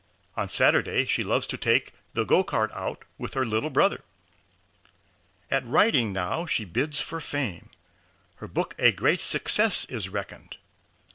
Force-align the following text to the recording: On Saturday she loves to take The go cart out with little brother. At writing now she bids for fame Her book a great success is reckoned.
On 0.35 0.49
Saturday 0.49 1.05
she 1.05 1.23
loves 1.23 1.45
to 1.45 1.57
take 1.57 1.93
The 2.13 2.23
go 2.23 2.43
cart 2.43 2.71
out 2.73 3.05
with 3.19 3.35
little 3.35 3.69
brother. 3.69 4.01
At 5.51 5.63
writing 5.63 6.11
now 6.11 6.47
she 6.47 6.65
bids 6.65 6.99
for 6.99 7.21
fame 7.21 7.69
Her 8.37 8.47
book 8.47 8.73
a 8.79 8.91
great 8.93 9.19
success 9.19 9.85
is 9.85 10.09
reckoned. 10.09 10.57